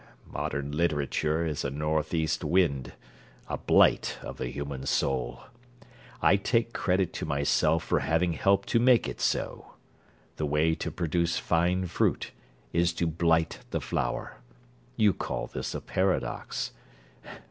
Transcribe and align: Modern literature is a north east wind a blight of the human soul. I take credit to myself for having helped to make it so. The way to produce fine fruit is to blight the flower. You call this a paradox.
Modern 0.33 0.71
literature 0.71 1.45
is 1.45 1.63
a 1.63 1.69
north 1.69 2.11
east 2.11 2.43
wind 2.43 2.93
a 3.47 3.55
blight 3.59 4.17
of 4.23 4.39
the 4.39 4.47
human 4.47 4.87
soul. 4.87 5.43
I 6.23 6.37
take 6.37 6.73
credit 6.73 7.13
to 7.13 7.25
myself 7.27 7.83
for 7.83 7.99
having 7.99 8.33
helped 8.33 8.67
to 8.69 8.79
make 8.79 9.07
it 9.07 9.21
so. 9.21 9.73
The 10.37 10.47
way 10.47 10.73
to 10.73 10.89
produce 10.89 11.37
fine 11.37 11.85
fruit 11.85 12.31
is 12.73 12.93
to 12.93 13.05
blight 13.05 13.59
the 13.69 13.79
flower. 13.79 14.37
You 14.95 15.13
call 15.13 15.45
this 15.45 15.75
a 15.75 15.81
paradox. 15.81 16.71